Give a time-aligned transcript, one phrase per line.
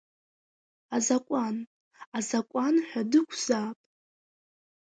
[0.95, 1.55] Азакәан,
[2.17, 3.77] азакәан ҳәа дықәзаап!